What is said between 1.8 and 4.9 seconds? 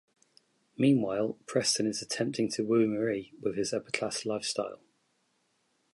is attempting to woo Marie with his upper-class lifestyle.